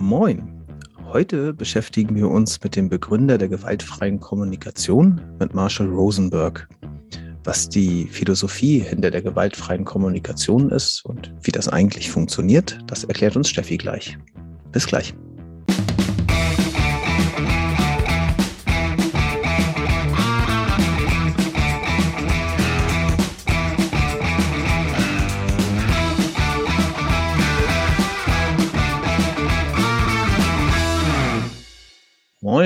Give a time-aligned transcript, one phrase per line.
[0.00, 0.64] Moin.
[1.12, 6.68] Heute beschäftigen wir uns mit dem Begründer der gewaltfreien Kommunikation, mit Marshall Rosenberg.
[7.42, 13.36] Was die Philosophie hinter der gewaltfreien Kommunikation ist und wie das eigentlich funktioniert, das erklärt
[13.36, 14.16] uns Steffi gleich.
[14.70, 15.14] Bis gleich.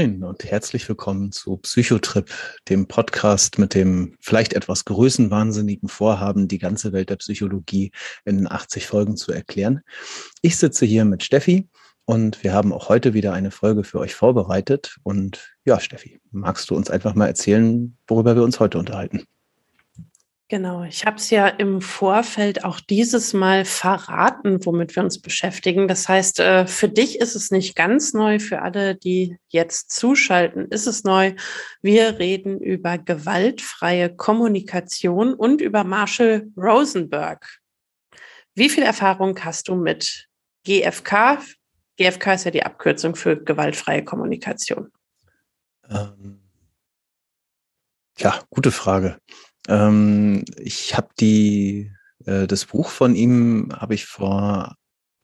[0.02, 2.28] Moin und herzlich willkommen zu Psychotrip,
[2.68, 7.92] dem Podcast mit dem vielleicht etwas größenwahnsinnigen Vorhaben, die ganze Welt der Psychologie
[8.24, 9.82] in 80 Folgen zu erklären.
[10.40, 11.68] Ich sitze hier mit Steffi
[12.04, 14.96] und wir haben auch heute wieder eine Folge für euch vorbereitet.
[15.04, 19.22] Und ja, Steffi, magst du uns einfach mal erzählen, worüber wir uns heute unterhalten?
[20.52, 25.88] Genau, ich habe es ja im Vorfeld auch dieses Mal verraten, womit wir uns beschäftigen.
[25.88, 30.68] Das heißt, äh, für dich ist es nicht ganz neu, für alle, die jetzt zuschalten,
[30.68, 31.34] ist es neu.
[31.80, 37.60] Wir reden über gewaltfreie Kommunikation und über Marshall Rosenberg.
[38.54, 40.28] Wie viel Erfahrung hast du mit
[40.64, 41.38] GFK?
[41.96, 44.92] GFK ist ja die Abkürzung für gewaltfreie Kommunikation.
[45.88, 46.42] Ähm,
[48.18, 49.16] ja, gute Frage.
[49.68, 51.92] Ähm, ich habe die
[52.26, 54.76] äh, das Buch von ihm habe ich vor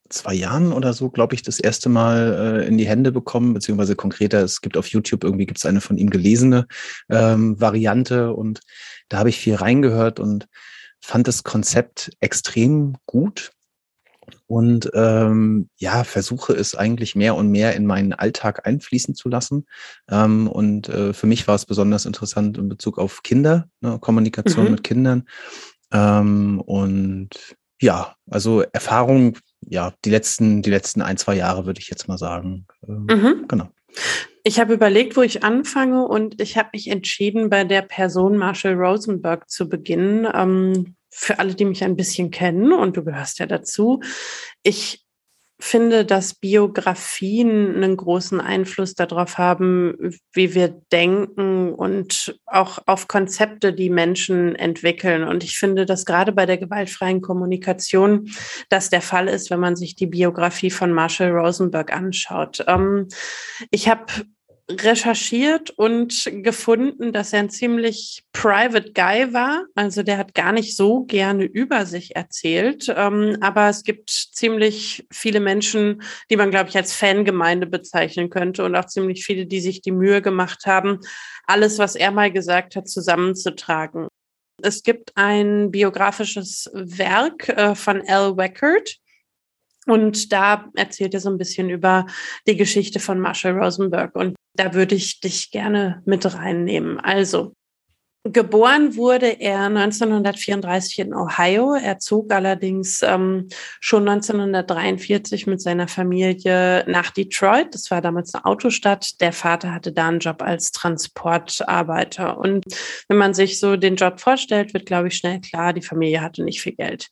[0.08, 3.94] zwei Jahren oder so, glaube ich, das erste Mal äh, in die Hände bekommen, beziehungsweise
[3.94, 6.66] konkreter, es gibt auf YouTube irgendwie gibt es eine von ihm gelesene
[7.10, 8.60] ähm, Variante und
[9.08, 10.48] da habe ich viel reingehört und
[11.00, 13.52] fand das Konzept extrem gut
[14.46, 19.66] und ähm, ja, versuche es eigentlich mehr und mehr in meinen Alltag einfließen zu lassen.
[20.10, 24.66] Ähm, und äh, für mich war es besonders interessant in Bezug auf Kinder, ne, Kommunikation
[24.66, 24.70] mhm.
[24.72, 25.28] mit Kindern.
[25.92, 27.30] Ähm, und
[27.80, 32.18] ja, also Erfahrung, ja, die letzten, die letzten ein, zwei Jahre würde ich jetzt mal
[32.18, 32.66] sagen.
[32.86, 33.44] Ähm, mhm.
[33.48, 33.68] Genau.
[34.44, 38.74] Ich habe überlegt, wo ich anfange und ich habe mich entschieden, bei der Person Marshall
[38.74, 40.26] Rosenberg zu beginnen.
[40.32, 44.00] Ähm, für alle, die mich ein bisschen kennen, und du gehörst ja dazu,
[44.62, 45.04] ich
[45.60, 53.72] finde, dass Biografien einen großen Einfluss darauf haben, wie wir denken und auch auf Konzepte,
[53.72, 55.24] die Menschen entwickeln.
[55.24, 58.30] Und ich finde, dass gerade bei der gewaltfreien Kommunikation
[58.68, 62.64] das der Fall ist, wenn man sich die Biografie von Marshall Rosenberg anschaut.
[62.68, 63.08] Ähm,
[63.72, 64.04] ich habe
[64.70, 69.64] recherchiert und gefunden, dass er ein ziemlich private Guy war.
[69.74, 72.92] Also der hat gar nicht so gerne über sich erzählt.
[72.94, 78.64] Ähm, aber es gibt ziemlich viele Menschen, die man, glaube ich, als Fangemeinde bezeichnen könnte
[78.64, 80.98] und auch ziemlich viele, die sich die Mühe gemacht haben,
[81.46, 84.08] alles, was er mal gesagt hat, zusammenzutragen.
[84.60, 88.98] Es gibt ein biografisches Werk äh, von Al Weckert.
[89.86, 92.04] Und da erzählt er so ein bisschen über
[92.46, 94.14] die Geschichte von Marshall Rosenberg.
[94.14, 96.98] Und da würde ich dich gerne mit reinnehmen.
[97.00, 97.54] Also,
[98.24, 101.74] Geboren wurde er 1934 in Ohio.
[101.74, 103.48] Er zog allerdings ähm,
[103.80, 107.74] schon 1943 mit seiner Familie nach Detroit.
[107.74, 109.20] Das war damals eine Autostadt.
[109.20, 112.36] Der Vater hatte da einen Job als Transportarbeiter.
[112.38, 112.64] Und
[113.08, 116.42] wenn man sich so den Job vorstellt, wird, glaube ich, schnell klar, die Familie hatte
[116.42, 117.08] nicht viel Geld.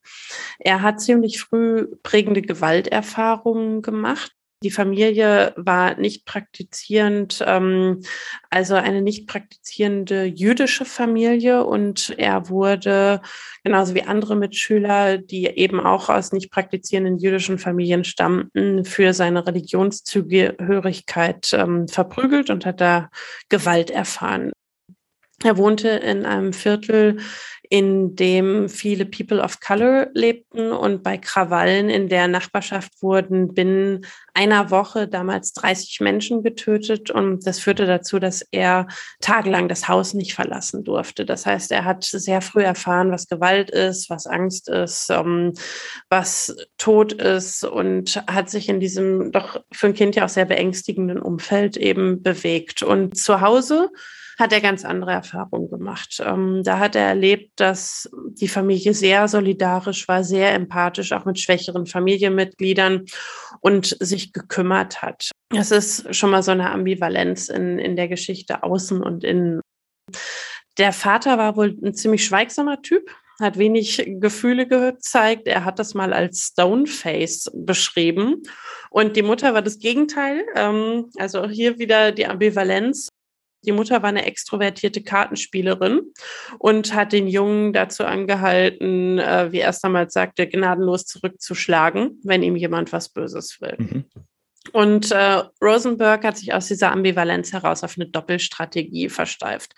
[0.58, 4.35] Er hat ziemlich früh prägende Gewalterfahrungen gemacht.
[4.62, 8.02] Die Familie war nicht praktizierend, ähm,
[8.48, 13.20] also eine nicht praktizierende jüdische Familie und er wurde
[13.64, 19.46] genauso wie andere Mitschüler, die eben auch aus nicht praktizierenden jüdischen Familien stammten, für seine
[19.46, 23.10] Religionszugehörigkeit ähm, verprügelt und hat da
[23.50, 24.52] Gewalt erfahren.
[25.44, 27.18] Er wohnte in einem Viertel,
[27.70, 34.06] in dem viele People of Color lebten und bei Krawallen in der Nachbarschaft wurden binnen
[34.34, 38.86] einer Woche damals 30 Menschen getötet und das führte dazu, dass er
[39.20, 41.24] tagelang das Haus nicht verlassen durfte.
[41.24, 45.54] Das heißt, er hat sehr früh erfahren, was Gewalt ist, was Angst ist, ähm,
[46.08, 50.44] was Tod ist und hat sich in diesem doch für ein Kind ja auch sehr
[50.44, 52.82] beängstigenden Umfeld eben bewegt.
[52.82, 53.90] Und zu Hause
[54.38, 56.22] hat er ganz andere Erfahrungen gemacht.
[56.24, 61.40] Ähm, da hat er erlebt, dass die Familie sehr solidarisch war, sehr empathisch, auch mit
[61.40, 63.06] schwächeren Familienmitgliedern
[63.60, 65.30] und sich gekümmert hat.
[65.50, 69.60] Das ist schon mal so eine Ambivalenz in, in der Geschichte außen und innen.
[70.78, 73.08] Der Vater war wohl ein ziemlich schweigsamer Typ,
[73.40, 75.46] hat wenig Gefühle gezeigt.
[75.46, 78.42] Er hat das mal als Stoneface beschrieben.
[78.90, 80.44] Und die Mutter war das Gegenteil.
[80.54, 83.08] Ähm, also auch hier wieder die Ambivalenz.
[83.64, 86.00] Die Mutter war eine extrovertierte Kartenspielerin
[86.58, 92.42] und hat den Jungen dazu angehalten, äh, wie er es damals sagte, gnadenlos zurückzuschlagen, wenn
[92.42, 93.76] ihm jemand was Böses will.
[93.78, 94.04] Mhm.
[94.72, 99.74] Und äh, Rosenberg hat sich aus dieser Ambivalenz heraus auf eine Doppelstrategie versteift.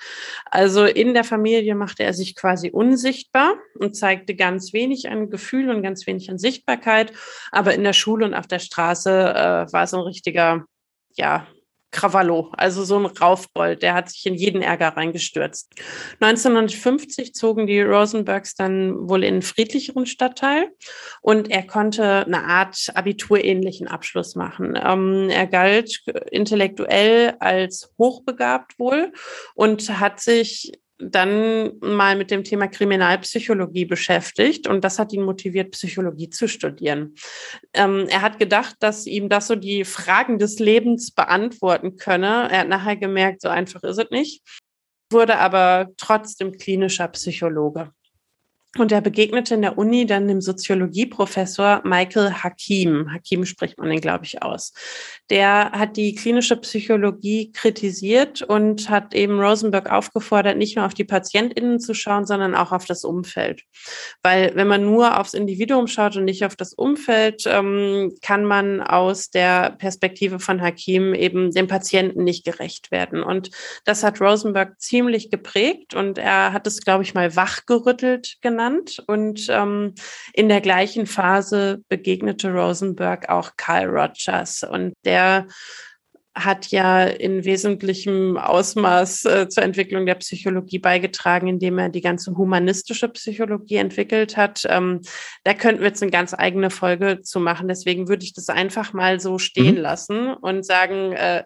[0.47, 5.71] Also in der Familie machte er sich quasi unsichtbar und zeigte ganz wenig an Gefühl
[5.71, 7.13] und ganz wenig an Sichtbarkeit.
[7.53, 10.65] Aber in der Schule und auf der Straße äh, war es ein richtiger,
[11.17, 11.47] ja,
[11.91, 15.73] Krawallo, also so ein Raufbold, der hat sich in jeden Ärger reingestürzt.
[16.21, 20.71] 1950 zogen die Rosenbergs dann wohl in einen friedlicheren Stadtteil
[21.23, 24.79] und er konnte eine Art abiturähnlichen Abschluss machen.
[24.83, 29.13] Ähm, er galt intellektuell als hochbegabt wohl
[29.55, 35.71] und hat sich dann mal mit dem Thema Kriminalpsychologie beschäftigt und das hat ihn motiviert,
[35.71, 37.15] Psychologie zu studieren.
[37.73, 42.49] Ähm, er hat gedacht, dass ihm das so die Fragen des Lebens beantworten könne.
[42.51, 44.43] Er hat nachher gemerkt, so einfach ist es nicht,
[45.13, 47.93] wurde aber trotzdem klinischer Psychologe.
[48.77, 53.11] Und er begegnete in der Uni dann dem Soziologieprofessor Michael Hakim.
[53.11, 54.75] Hakim spricht man den, glaube ich, aus.
[55.31, 61.05] Der hat die klinische Psychologie kritisiert und hat eben Rosenberg aufgefordert, nicht nur auf die
[61.05, 63.63] PatientInnen zu schauen, sondern auch auf das Umfeld.
[64.23, 68.83] Weil wenn man nur aufs Individuum schaut und nicht auf das Umfeld, ähm, kann man
[68.83, 73.23] aus der Perspektive von Hakim eben dem Patienten nicht gerecht werden.
[73.23, 73.51] Und
[73.87, 79.03] das hat Rosenberg ziemlich geprägt und er hat es, glaube ich, mal wachgerüttelt genannt genannt.
[79.07, 79.95] Und ähm,
[80.33, 84.65] in der gleichen Phase begegnete Rosenberg auch Carl Rogers.
[84.65, 85.47] Und der
[86.35, 92.37] hat ja in wesentlichem Ausmaß äh, zur Entwicklung der Psychologie beigetragen, indem er die ganze
[92.37, 94.63] humanistische Psychologie entwickelt hat.
[94.69, 95.01] Ähm,
[95.43, 97.67] da könnten wir jetzt eine ganz eigene Folge zu machen.
[97.67, 99.81] Deswegen würde ich das einfach mal so stehen mhm.
[99.81, 101.43] lassen und sagen, äh,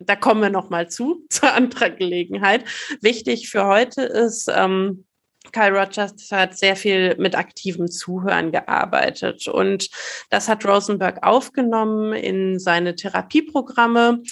[0.00, 2.64] da kommen wir noch mal zu, zur anderen Gelegenheit.
[3.00, 5.04] Wichtig für heute ist, ähm,
[5.52, 9.48] Kyle Rogers hat sehr viel mit aktivem Zuhören gearbeitet.
[9.48, 9.88] Und
[10.28, 14.22] das hat Rosenberg aufgenommen in seine Therapieprogramme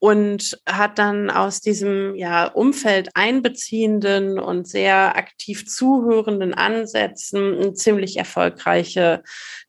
[0.00, 8.16] und hat dann aus diesem ja, Umfeld einbeziehenden und sehr aktiv zuhörenden Ansätzen eine ziemlich
[8.16, 9.22] erfolgreiche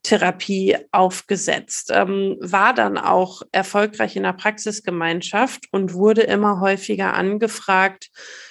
[0.04, 8.10] Therapie aufgesetzt, ähm, war dann auch erfolgreich in der Praxisgemeinschaft und wurde immer häufiger angefragt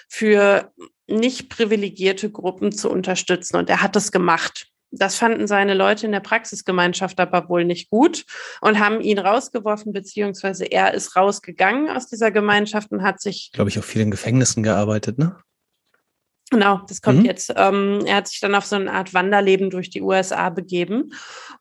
[0.09, 0.73] für
[1.07, 3.57] nicht privilegierte Gruppen zu unterstützen.
[3.57, 4.69] Und er hat das gemacht.
[4.91, 8.25] Das fanden seine Leute in der Praxisgemeinschaft aber wohl nicht gut
[8.61, 13.51] und haben ihn rausgeworfen, beziehungsweise er ist rausgegangen aus dieser Gemeinschaft und hat sich.
[13.53, 15.37] Glaube ich, auch viel in Gefängnissen gearbeitet, ne?
[16.53, 17.25] Genau, das kommt mhm.
[17.25, 17.53] jetzt.
[17.57, 21.13] Ähm, er hat sich dann auf so eine Art Wanderleben durch die USA begeben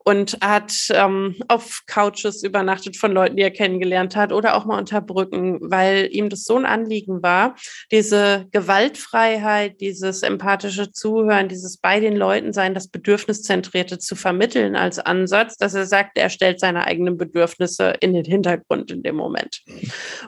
[0.03, 4.77] und hat ähm, auf Couches übernachtet von Leuten, die er kennengelernt hat oder auch mal
[4.77, 7.55] unter Brücken, weil ihm das so ein Anliegen war,
[7.91, 14.99] diese Gewaltfreiheit, dieses empathische Zuhören, dieses bei den Leuten sein, das Bedürfniszentrierte zu vermitteln als
[14.99, 19.63] Ansatz, dass er sagt, er stellt seine eigenen Bedürfnisse in den Hintergrund in dem Moment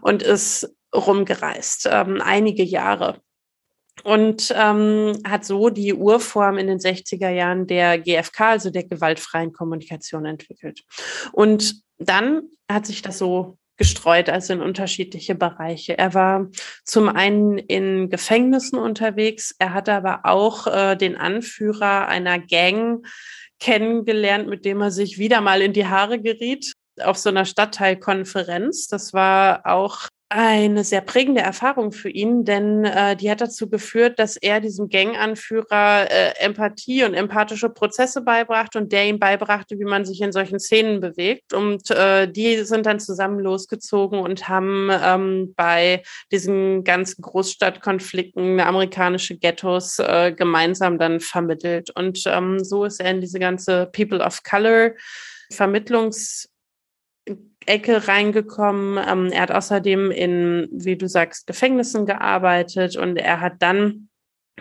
[0.01, 3.21] und ist rumgereist, ähm, einige Jahre
[4.03, 9.53] und ähm, hat so die Urform in den 60er Jahren der GFK, also der gewaltfreien
[9.53, 10.83] Kommunikation, entwickelt.
[11.31, 15.97] Und dann hat sich das so gestreut, also in unterschiedliche Bereiche.
[15.97, 16.47] Er war
[16.83, 23.05] zum einen in Gefängnissen unterwegs, er hat aber auch äh, den Anführer einer Gang
[23.59, 28.88] kennengelernt, mit dem er sich wieder mal in die Haare geriet auf so einer Stadtteilkonferenz.
[28.88, 34.19] Das war auch eine sehr prägende Erfahrung für ihn, denn äh, die hat dazu geführt,
[34.19, 39.86] dass er diesem Ganganführer äh, Empathie und empathische Prozesse beibrachte und der ihm beibrachte, wie
[39.86, 41.53] man sich in solchen Szenen bewegt.
[41.53, 49.38] Und äh, die sind dann zusammen losgezogen und haben ähm, bei diesen ganzen Großstadtkonflikten amerikanische
[49.38, 51.89] Ghettos äh, gemeinsam dann vermittelt.
[51.91, 54.91] Und ähm, so ist er in diese ganze People of Color
[55.50, 56.50] Vermittlungs
[57.67, 59.03] Ecke reingekommen.
[59.07, 64.06] Ähm, er hat außerdem in, wie du sagst, Gefängnissen gearbeitet und er hat dann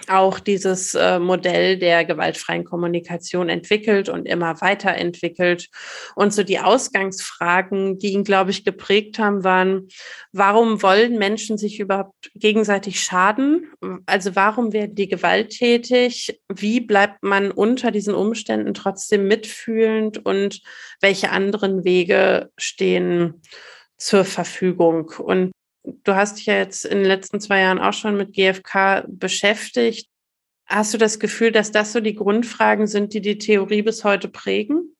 [0.08, 5.68] auch dieses äh, Modell der gewaltfreien Kommunikation entwickelt und immer weiterentwickelt.
[6.14, 9.88] Und so die Ausgangsfragen, die ihn, glaube ich, geprägt haben, waren,
[10.32, 13.72] warum wollen Menschen sich überhaupt gegenseitig schaden?
[14.04, 16.40] Also warum werden die gewalttätig?
[16.52, 20.24] Wie bleibt man unter diesen Umständen trotzdem mitfühlend?
[20.24, 20.60] Und
[21.00, 23.40] welche anderen Wege stehen
[23.96, 25.10] zur Verfügung?
[25.18, 25.52] Und
[26.04, 30.08] du hast dich ja jetzt in den letzten zwei Jahren auch schon mit GfK beschäftigt.
[30.66, 34.28] Hast du das Gefühl, dass das so die Grundfragen sind, die die Theorie bis heute
[34.28, 34.96] prägen?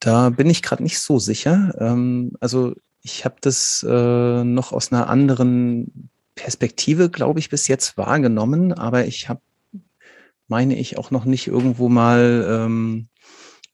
[0.00, 1.74] Da bin ich gerade nicht so sicher.
[1.78, 7.96] Ähm, also ich habe das äh, noch aus einer anderen Perspektive, glaube ich, bis jetzt
[7.96, 9.40] wahrgenommen, aber ich habe,
[10.48, 13.08] meine ich, auch noch nicht irgendwo mal ähm,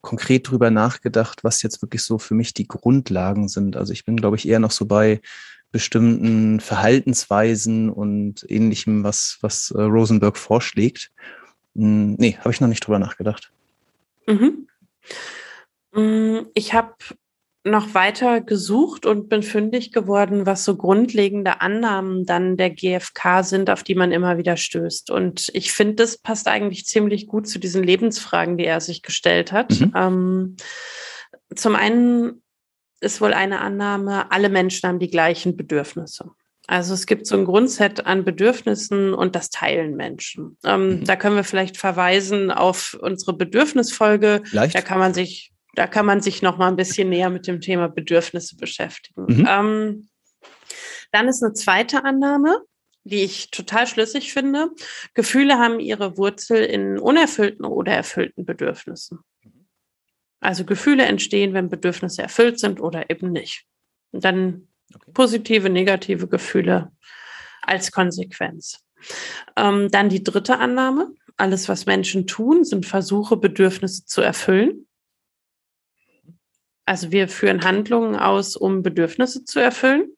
[0.00, 3.76] konkret drüber nachgedacht, was jetzt wirklich so für mich die Grundlagen sind.
[3.76, 5.20] Also ich bin, glaube ich, eher noch so bei
[5.70, 11.10] bestimmten Verhaltensweisen und ähnlichem, was, was äh, Rosenberg vorschlägt.
[11.74, 13.52] Hm, nee, habe ich noch nicht drüber nachgedacht.
[14.26, 14.68] Mhm.
[15.92, 16.94] Mm, ich habe
[17.70, 23.70] noch weiter gesucht und bin fündig geworden, was so grundlegende Annahmen dann der GfK sind,
[23.70, 25.10] auf die man immer wieder stößt.
[25.10, 29.52] Und ich finde, das passt eigentlich ziemlich gut zu diesen Lebensfragen, die er sich gestellt
[29.52, 29.78] hat.
[29.80, 29.92] Mhm.
[29.94, 30.56] Ähm,
[31.54, 32.42] zum einen
[33.00, 36.30] ist wohl eine Annahme, alle Menschen haben die gleichen Bedürfnisse.
[36.68, 40.58] Also es gibt so ein Grundset an Bedürfnissen und das teilen Menschen.
[40.64, 41.04] Ähm, mhm.
[41.04, 44.42] Da können wir vielleicht verweisen auf unsere Bedürfnisfolge.
[44.52, 44.74] Leicht.
[44.74, 47.60] Da kann man sich, da kann man sich noch mal ein bisschen näher mit dem
[47.60, 49.26] Thema Bedürfnisse beschäftigen.
[49.28, 49.46] Mhm.
[49.48, 50.08] Ähm,
[51.12, 52.62] dann ist eine zweite Annahme,
[53.04, 54.70] die ich total schlüssig finde.
[55.14, 59.20] Gefühle haben ihre Wurzel in unerfüllten oder erfüllten Bedürfnissen.
[60.40, 63.64] Also Gefühle entstehen, wenn Bedürfnisse erfüllt sind oder eben nicht.
[64.10, 65.12] Und dann okay.
[65.14, 66.90] positive, negative Gefühle
[67.62, 68.84] als Konsequenz.
[69.54, 71.14] Ähm, dann die dritte Annahme.
[71.36, 74.87] Alles, was Menschen tun, sind Versuche, Bedürfnisse zu erfüllen.
[76.88, 80.16] Also wir führen Handlungen aus, um Bedürfnisse zu erfüllen.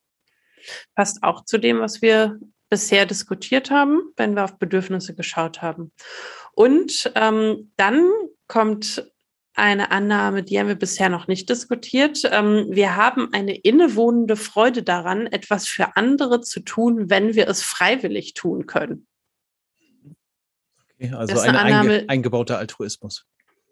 [0.95, 5.91] Passt auch zu dem, was wir bisher diskutiert haben, wenn wir auf Bedürfnisse geschaut haben.
[6.53, 8.09] Und ähm, dann
[8.47, 9.11] kommt
[9.55, 12.21] eine Annahme, die haben wir bisher noch nicht diskutiert.
[12.31, 17.62] Ähm, wir haben eine innewohnende Freude daran, etwas für andere zu tun, wenn wir es
[17.62, 19.09] freiwillig tun können.
[20.95, 23.27] Okay, also eine, eine Annahme, einge eingebauter Altruismus.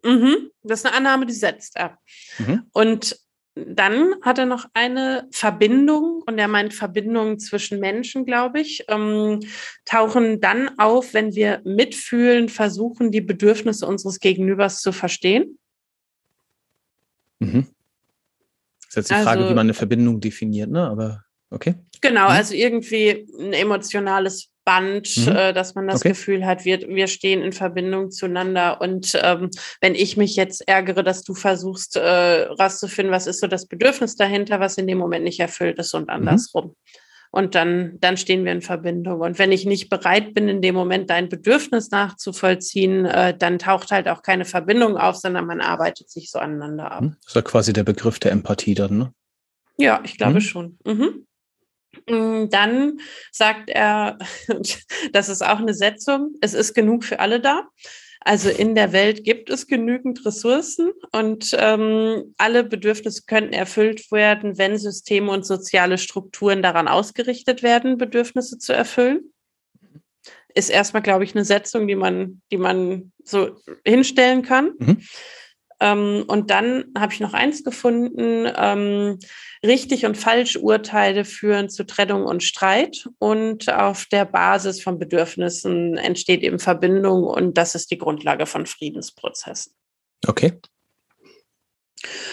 [0.05, 1.99] Mhm, das ist eine Annahme, die setzt ab.
[2.38, 2.64] Mhm.
[2.73, 3.19] Und
[3.55, 9.40] dann hat er noch eine Verbindung, und er meint Verbindungen zwischen Menschen, glaube ich, ähm,
[9.85, 15.59] tauchen dann auf, wenn wir mitfühlen, versuchen, die Bedürfnisse unseres Gegenübers zu verstehen.
[17.40, 17.67] Mhm.
[18.81, 20.88] Das ist jetzt die also, Frage, wie man eine Verbindung definiert, ne?
[20.88, 21.75] Aber okay.
[22.00, 22.31] Genau, mhm.
[22.31, 25.29] also irgendwie ein emotionales Band, mhm.
[25.35, 26.11] äh, dass man das okay.
[26.11, 28.83] Gefühl hat, wir, wir stehen in Verbindung zueinander.
[28.83, 29.49] Und ähm,
[29.81, 34.17] wenn ich mich jetzt ärgere, dass du versuchst, äh, rauszufinden, was ist so das Bedürfnis
[34.17, 36.11] dahinter, was in dem Moment nicht erfüllt ist und mhm.
[36.11, 36.67] andersrum.
[36.67, 36.75] Mhm.
[37.31, 39.23] Und dann, dann stehen wir in Verbindung.
[39.23, 43.91] Und wenn ich nicht bereit bin, in dem Moment dein Bedürfnis nachzuvollziehen, äh, dann taucht
[43.91, 47.05] halt auch keine Verbindung auf, sondern man arbeitet sich so aneinander ab.
[47.23, 49.13] Das ist ja quasi der Begriff der Empathie dann, ne?
[49.79, 50.41] Ja, ich glaube mhm.
[50.41, 50.79] schon.
[50.85, 51.25] Mhm.
[52.09, 53.00] Mm, dann
[53.33, 54.18] sagt er,
[55.12, 57.68] das ist auch eine Setzung, es ist genug für alle da.
[58.21, 64.59] Also in der Welt gibt es genügend Ressourcen und ähm, alle Bedürfnisse könnten erfüllt werden,
[64.59, 69.33] wenn Systeme und soziale Strukturen daran ausgerichtet werden, Bedürfnisse zu erfüllen.
[70.52, 74.73] Ist erstmal, glaube ich, eine Setzung, die man, die man so hinstellen kann.
[74.78, 75.00] Mhm.
[75.80, 78.50] Ähm, und dann habe ich noch eins gefunden.
[78.56, 79.18] Ähm,
[79.64, 83.08] richtig und falsch Urteile führen zu Trennung und Streit.
[83.18, 87.25] Und auf der Basis von Bedürfnissen entsteht eben Verbindung.
[87.25, 89.73] Und das ist die Grundlage von Friedensprozessen.
[90.26, 90.58] Okay.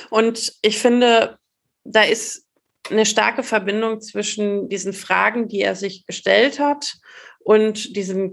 [0.09, 1.37] Und ich finde,
[1.83, 2.45] da ist
[2.89, 6.93] eine starke Verbindung zwischen diesen Fragen, die er sich gestellt hat
[7.39, 8.31] und diesen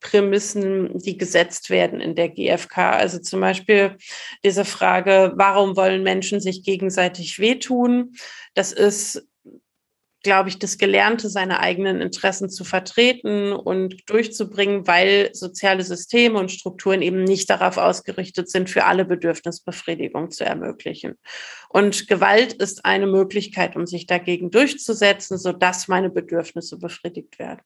[0.00, 2.92] Grundprämissen, die gesetzt werden in der GfK.
[2.92, 3.96] Also zum Beispiel
[4.44, 8.14] diese Frage, warum wollen Menschen sich gegenseitig wehtun?
[8.54, 9.24] Das ist
[10.24, 16.50] glaube ich, das Gelernte, seine eigenen Interessen zu vertreten und durchzubringen, weil soziale Systeme und
[16.50, 21.14] Strukturen eben nicht darauf ausgerichtet sind, für alle Bedürfnisbefriedigung zu ermöglichen.
[21.68, 27.62] Und Gewalt ist eine Möglichkeit, um sich dagegen durchzusetzen, sodass meine Bedürfnisse befriedigt werden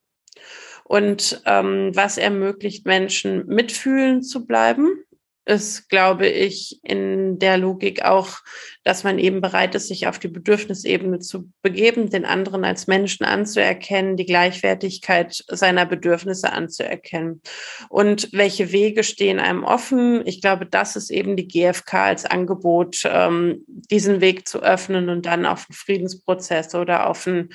[0.84, 5.04] und ähm, was ermöglicht Menschen mitfühlen zu bleiben,
[5.44, 8.38] ist, glaube ich, in der Logik auch,
[8.84, 13.24] dass man eben bereit ist, sich auf die Bedürfnisebene zu begeben, den anderen als Menschen
[13.24, 17.42] anzuerkennen, die Gleichwertigkeit seiner Bedürfnisse anzuerkennen.
[17.88, 20.26] Und welche Wege stehen einem offen?
[20.26, 25.26] Ich glaube, das ist eben die GfK als Angebot, ähm, diesen Weg zu öffnen und
[25.26, 27.50] dann auf einen Friedensprozess oder auf einen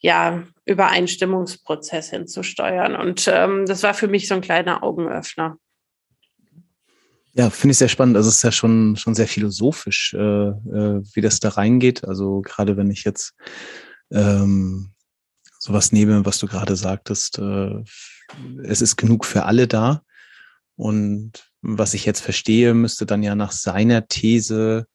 [0.00, 2.96] ja, Übereinstimmungsprozess hinzusteuern.
[2.96, 5.58] Und ähm, das war für mich so ein kleiner Augenöffner.
[7.38, 8.16] Ja, finde ich sehr spannend.
[8.16, 12.04] Also es ist ja schon, schon sehr philosophisch, äh, äh, wie das da reingeht.
[12.04, 13.34] Also gerade wenn ich jetzt
[14.10, 14.94] ähm,
[15.58, 17.82] sowas nehme, was du gerade sagtest, äh,
[18.62, 20.02] es ist genug für alle da.
[20.76, 24.86] Und was ich jetzt verstehe, müsste dann ja nach seiner These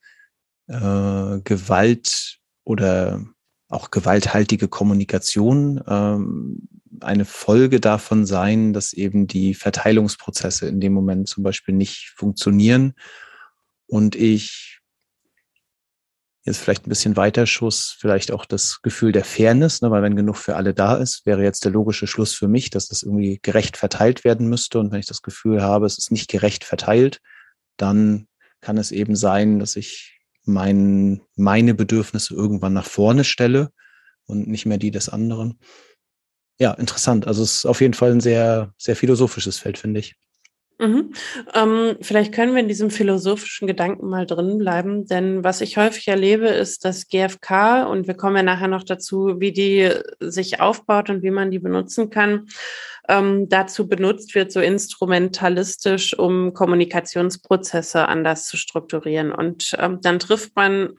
[0.66, 3.24] äh, Gewalt oder
[3.68, 6.68] auch gewalthaltige Kommunikation ähm,
[7.02, 12.94] eine Folge davon sein, dass eben die Verteilungsprozesse in dem Moment zum Beispiel nicht funktionieren
[13.86, 14.80] und ich
[16.44, 20.16] jetzt vielleicht ein bisschen weiter Schuss, vielleicht auch das Gefühl der Fairness, ne, weil wenn
[20.16, 23.38] genug für alle da ist, wäre jetzt der logische Schluss für mich, dass das irgendwie
[23.42, 24.80] gerecht verteilt werden müsste.
[24.80, 27.20] Und wenn ich das Gefühl habe, es ist nicht gerecht verteilt,
[27.76, 28.26] dann
[28.60, 33.70] kann es eben sein, dass ich mein, meine Bedürfnisse irgendwann nach vorne stelle
[34.24, 35.58] und nicht mehr die des anderen.
[36.62, 37.26] Ja, interessant.
[37.26, 40.14] Also es ist auf jeden Fall ein sehr, sehr philosophisches Feld, finde ich.
[40.78, 41.12] Mhm.
[41.54, 46.06] Ähm, vielleicht können wir in diesem philosophischen Gedanken mal drin bleiben, denn was ich häufig
[46.06, 49.90] erlebe, ist, dass GFK, und wir kommen ja nachher noch dazu, wie die
[50.20, 52.46] sich aufbaut und wie man die benutzen kann,
[53.08, 59.32] ähm, dazu benutzt wird, so instrumentalistisch, um Kommunikationsprozesse anders zu strukturieren.
[59.32, 60.90] Und ähm, dann trifft man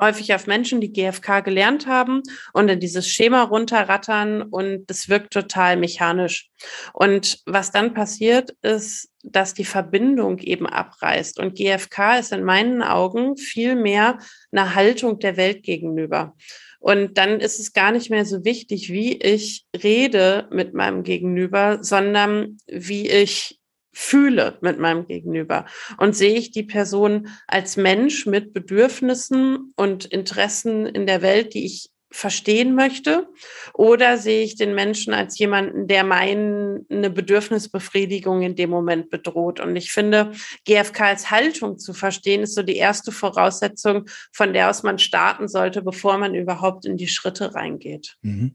[0.00, 5.32] häufig auf Menschen, die GFK gelernt haben und dann dieses Schema runterrattern und das wirkt
[5.32, 6.48] total mechanisch.
[6.92, 11.38] Und was dann passiert, ist, dass die Verbindung eben abreißt.
[11.38, 14.18] Und GFK ist in meinen Augen viel mehr
[14.52, 16.34] eine Haltung der Welt gegenüber.
[16.80, 21.78] Und dann ist es gar nicht mehr so wichtig, wie ich rede mit meinem Gegenüber,
[21.82, 23.57] sondern wie ich
[23.98, 30.86] fühle mit meinem Gegenüber und sehe ich die Person als Mensch mit Bedürfnissen und Interessen
[30.86, 33.28] in der Welt, die ich verstehen möchte?
[33.74, 39.58] Oder sehe ich den Menschen als jemanden, der meine Bedürfnisbefriedigung in dem Moment bedroht?
[39.58, 40.30] Und ich finde,
[40.64, 45.48] GFK als Haltung zu verstehen, ist so die erste Voraussetzung, von der aus man starten
[45.48, 48.16] sollte, bevor man überhaupt in die Schritte reingeht.
[48.22, 48.54] Mhm.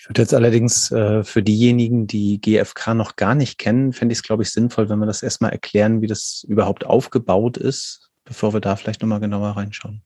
[0.00, 4.20] Ich würde jetzt allerdings äh, für diejenigen, die GFK noch gar nicht kennen, fände ich
[4.20, 8.54] es, glaube ich, sinnvoll, wenn wir das erstmal erklären, wie das überhaupt aufgebaut ist, bevor
[8.54, 10.02] wir da vielleicht nochmal genauer reinschauen.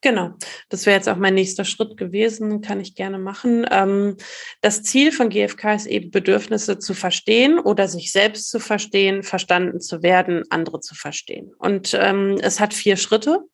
[0.00, 0.32] Genau,
[0.68, 3.64] das wäre jetzt auch mein nächster Schritt gewesen, kann ich gerne machen.
[3.70, 4.16] Ähm,
[4.62, 9.80] das Ziel von GFK ist eben, Bedürfnisse zu verstehen oder sich selbst zu verstehen, verstanden
[9.80, 11.52] zu werden, andere zu verstehen.
[11.56, 13.44] Und ähm, es hat vier Schritte.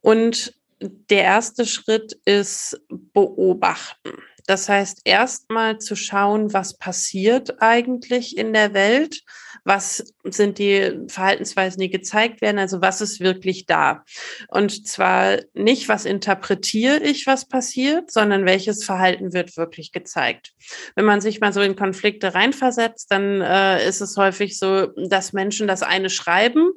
[0.00, 4.12] Und der erste Schritt ist beobachten.
[4.46, 9.22] Das heißt, erstmal zu schauen, was passiert eigentlich in der Welt,
[9.64, 14.04] was sind die Verhaltensweisen, die gezeigt werden, also was ist wirklich da.
[14.48, 20.52] Und zwar nicht, was interpretiere ich, was passiert, sondern welches Verhalten wird wirklich gezeigt.
[20.96, 25.32] Wenn man sich mal so in Konflikte reinversetzt, dann äh, ist es häufig so, dass
[25.32, 26.72] Menschen das eine schreiben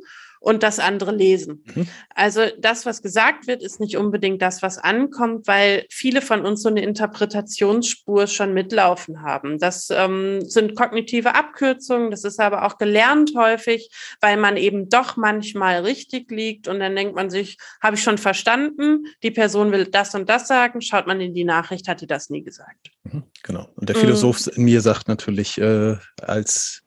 [0.45, 1.63] und das andere lesen.
[1.73, 1.87] Mhm.
[2.13, 6.61] Also das, was gesagt wird, ist nicht unbedingt das, was ankommt, weil viele von uns
[6.61, 9.57] so eine Interpretationsspur schon mitlaufen haben.
[9.57, 13.89] Das ähm, sind kognitive Abkürzungen, das ist aber auch gelernt häufig,
[14.21, 18.19] weil man eben doch manchmal richtig liegt und dann denkt man sich, habe ich schon
[18.19, 22.07] verstanden, die Person will das und das sagen, schaut man in die Nachricht, hat die
[22.07, 22.91] das nie gesagt.
[23.03, 23.67] Mhm, genau.
[23.75, 24.51] Und der Philosoph mhm.
[24.57, 26.84] in mir sagt natürlich, äh, als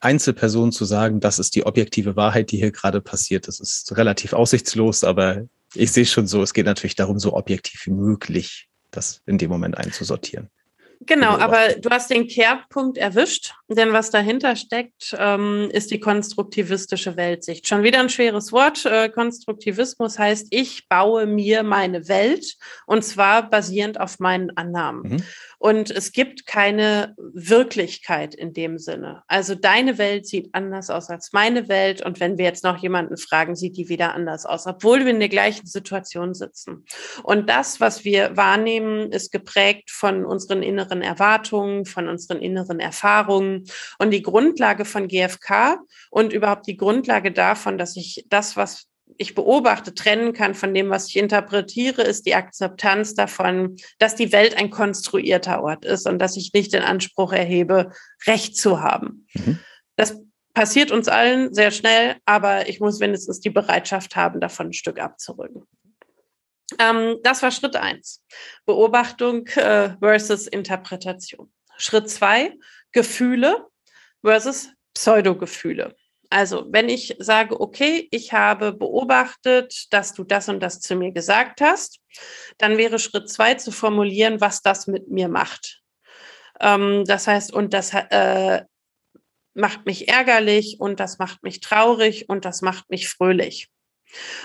[0.00, 3.46] Einzelperson zu sagen, das ist die objektive Wahrheit, die hier gerade passiert.
[3.48, 7.86] Das ist relativ aussichtslos, aber ich sehe schon so, es geht natürlich darum, so objektiv
[7.86, 10.48] wie möglich das in dem Moment einzusortieren.
[11.06, 17.16] Genau, aber du hast den Kehrpunkt erwischt, denn was dahinter steckt, ähm, ist die konstruktivistische
[17.16, 17.66] Weltsicht.
[17.66, 18.84] Schon wieder ein schweres Wort.
[18.84, 25.02] Äh, Konstruktivismus heißt, ich baue mir meine Welt und zwar basierend auf meinen Annahmen.
[25.02, 25.24] Mhm.
[25.62, 29.22] Und es gibt keine Wirklichkeit in dem Sinne.
[29.26, 32.00] Also deine Welt sieht anders aus als meine Welt.
[32.00, 35.20] Und wenn wir jetzt noch jemanden fragen, sieht die wieder anders aus, obwohl wir in
[35.20, 36.86] der gleichen Situation sitzen.
[37.22, 43.64] Und das, was wir wahrnehmen, ist geprägt von unseren inneren Erwartungen, von unseren inneren Erfahrungen.
[43.98, 45.78] Und die Grundlage von GFK
[46.10, 50.90] und überhaupt die Grundlage davon, dass ich das, was ich beobachte, trennen kann von dem,
[50.90, 56.18] was ich interpretiere, ist die Akzeptanz davon, dass die Welt ein konstruierter Ort ist und
[56.18, 57.90] dass ich nicht den Anspruch erhebe,
[58.26, 59.26] Recht zu haben.
[59.34, 59.58] Mhm.
[59.96, 60.20] Das
[60.54, 65.00] passiert uns allen sehr schnell, aber ich muss wenigstens die Bereitschaft haben, davon ein Stück
[65.00, 65.64] abzurücken.
[66.78, 68.22] Ähm, das war Schritt eins.
[68.66, 71.52] Beobachtung äh, versus Interpretation.
[71.76, 72.56] Schritt zwei,
[72.92, 73.66] Gefühle
[74.22, 75.94] versus Pseudogefühle.
[76.32, 81.10] Also, wenn ich sage, okay, ich habe beobachtet, dass du das und das zu mir
[81.10, 81.98] gesagt hast,
[82.58, 85.80] dann wäre Schritt zwei zu formulieren, was das mit mir macht.
[86.60, 88.62] Ähm, das heißt, und das äh,
[89.54, 93.69] macht mich ärgerlich und das macht mich traurig und das macht mich fröhlich.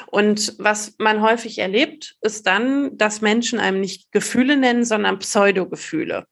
[0.08, 6.26] Und was man häufig erlebt, ist dann, dass Menschen einem nicht Gefühle nennen, sondern Pseudogefühle.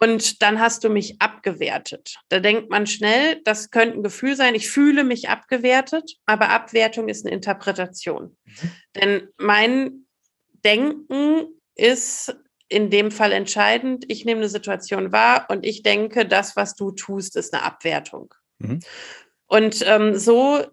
[0.00, 2.16] Und dann hast du mich abgewertet.
[2.30, 7.08] Da denkt man schnell, das könnte ein Gefühl sein, ich fühle mich abgewertet, aber Abwertung
[7.08, 8.36] ist eine Interpretation.
[8.44, 8.70] Mhm.
[8.96, 10.06] Denn mein
[10.64, 12.34] Denken ist
[12.68, 14.04] in dem Fall entscheidend.
[14.08, 18.32] Ich nehme eine Situation wahr und ich denke, das, was du tust, ist eine Abwertung.
[18.58, 18.80] Mhm.
[19.46, 20.64] Und ähm, so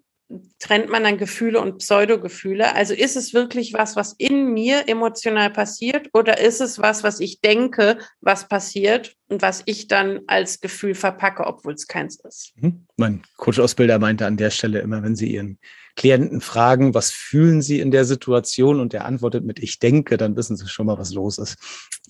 [0.60, 2.76] trennt man dann Gefühle und Pseudogefühle.
[2.76, 7.20] Also ist es wirklich was, was in mir emotional passiert oder ist es was, was
[7.20, 12.54] ich denke, was passiert und was ich dann als Gefühl verpacke, obwohl es keins ist?
[12.58, 12.86] Mhm.
[12.98, 15.60] Mein Coach-Ausbilder meinte an der Stelle immer, wenn Sie Ihren
[15.96, 20.36] Klienten fragen, was fühlen Sie in der Situation und der antwortet mit Ich denke, dann
[20.36, 21.58] wissen Sie schon mal, was los ist.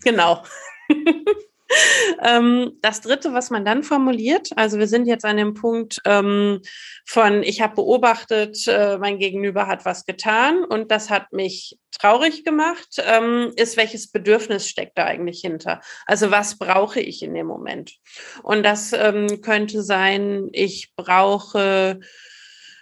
[0.03, 0.43] Genau.
[2.23, 6.61] Ähm, das Dritte, was man dann formuliert, also wir sind jetzt an dem Punkt ähm,
[7.05, 12.43] von, ich habe beobachtet, äh, mein Gegenüber hat was getan und das hat mich traurig
[12.43, 15.81] gemacht, ähm, ist, welches Bedürfnis steckt da eigentlich hinter?
[16.05, 17.93] Also was brauche ich in dem Moment?
[18.43, 21.99] Und das ähm, könnte sein, ich brauche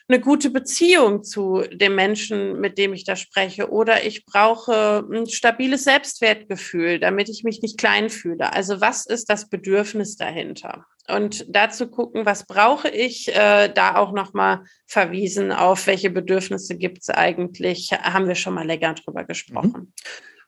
[0.07, 3.71] eine gute Beziehung zu dem Menschen, mit dem ich da spreche.
[3.71, 8.53] Oder ich brauche ein stabiles Selbstwertgefühl, damit ich mich nicht klein fühle.
[8.53, 10.85] Also was ist das Bedürfnis dahinter?
[11.07, 16.99] Und dazu gucken, was brauche ich, äh, da auch nochmal verwiesen auf, welche Bedürfnisse gibt
[17.01, 19.71] es eigentlich, haben wir schon mal länger drüber gesprochen.
[19.71, 19.93] Mhm.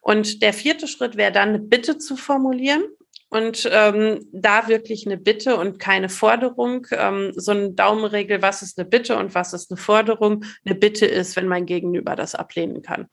[0.01, 2.83] Und der vierte Schritt wäre dann eine Bitte zu formulieren
[3.29, 6.87] und ähm, da wirklich eine Bitte und keine Forderung.
[6.91, 10.45] Ähm, so eine Daumenregel, was ist eine Bitte und was ist eine Forderung?
[10.65, 13.07] Eine Bitte ist, wenn mein Gegenüber das ablehnen kann.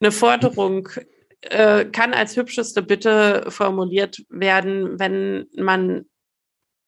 [0.00, 0.88] Eine Forderung
[1.42, 6.06] äh, kann als hübscheste Bitte formuliert werden, wenn man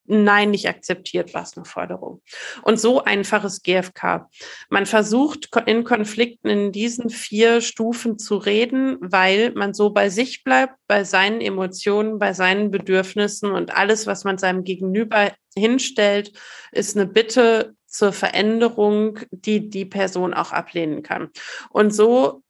[0.05, 2.21] Nein nicht akzeptiert, war es eine Forderung.
[2.63, 4.29] Und so einfaches GFK.
[4.69, 10.43] Man versucht in Konflikten in diesen vier Stufen zu reden, weil man so bei sich
[10.43, 16.33] bleibt, bei seinen Emotionen, bei seinen Bedürfnissen und alles, was man seinem Gegenüber hinstellt,
[16.73, 21.31] ist eine Bitte zur Veränderung, die die Person auch ablehnen kann.
[21.71, 22.43] Und so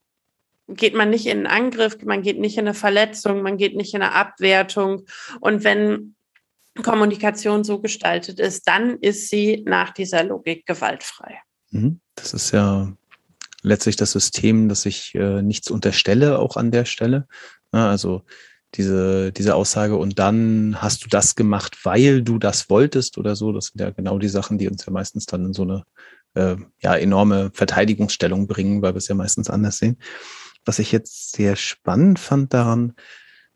[0.68, 3.94] geht man nicht in einen Angriff, man geht nicht in eine Verletzung, man geht nicht
[3.94, 5.06] in eine Abwertung.
[5.40, 6.14] Und wenn
[6.82, 11.38] Kommunikation so gestaltet ist, dann ist sie nach dieser Logik gewaltfrei.
[11.70, 12.00] Mhm.
[12.14, 12.92] Das ist ja
[13.62, 17.26] letztlich das System, dass ich äh, nichts unterstelle, auch an der Stelle.
[17.72, 18.22] Ja, also
[18.74, 23.52] diese, diese Aussage, und dann hast du das gemacht, weil du das wolltest oder so,
[23.52, 25.84] das sind ja genau die Sachen, die uns ja meistens dann in so eine
[26.34, 29.98] äh, ja, enorme Verteidigungsstellung bringen, weil wir es ja meistens anders sehen.
[30.64, 32.94] Was ich jetzt sehr spannend fand daran,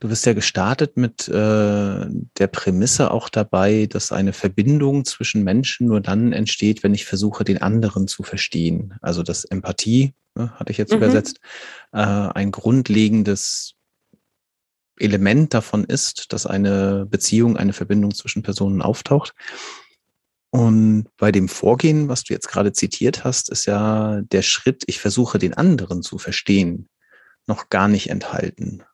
[0.00, 5.86] Du bist ja gestartet mit äh, der Prämisse auch dabei, dass eine Verbindung zwischen Menschen
[5.86, 8.94] nur dann entsteht, wenn ich versuche, den anderen zu verstehen.
[9.00, 10.98] Also das Empathie, ne, hatte ich jetzt mhm.
[10.98, 11.38] übersetzt,
[11.92, 13.74] äh, ein grundlegendes
[14.98, 19.32] Element davon ist, dass eine Beziehung, eine Verbindung zwischen Personen auftaucht.
[20.50, 25.00] Und bei dem Vorgehen, was du jetzt gerade zitiert hast, ist ja der Schritt, ich
[25.00, 26.88] versuche den anderen zu verstehen,
[27.46, 28.84] noch gar nicht enthalten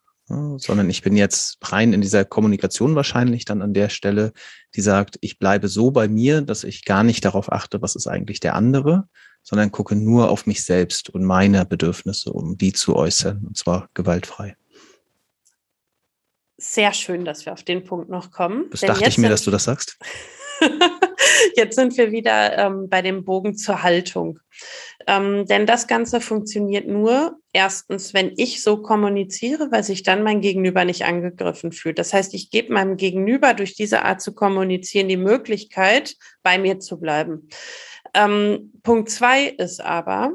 [0.58, 4.32] sondern ich bin jetzt rein in dieser Kommunikation wahrscheinlich dann an der Stelle,
[4.74, 8.06] die sagt, ich bleibe so bei mir, dass ich gar nicht darauf achte, was ist
[8.06, 9.08] eigentlich der andere,
[9.42, 13.88] sondern gucke nur auf mich selbst und meine Bedürfnisse, um die zu äußern, und zwar
[13.94, 14.56] gewaltfrei.
[16.58, 18.66] Sehr schön, dass wir auf den Punkt noch kommen.
[18.70, 19.98] Das dachte ich mir, dass du das sagst.
[21.56, 24.38] Jetzt sind wir wieder ähm, bei dem Bogen zur Haltung.
[25.06, 30.40] Ähm, denn das Ganze funktioniert nur erstens, wenn ich so kommuniziere, weil sich dann mein
[30.40, 31.98] Gegenüber nicht angegriffen fühlt.
[31.98, 36.80] Das heißt, ich gebe meinem Gegenüber durch diese Art zu kommunizieren die Möglichkeit, bei mir
[36.80, 37.48] zu bleiben.
[38.14, 40.32] Ähm, Punkt zwei ist aber,